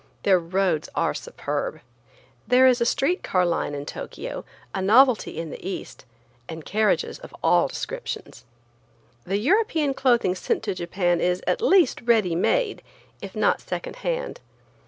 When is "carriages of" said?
6.65-7.35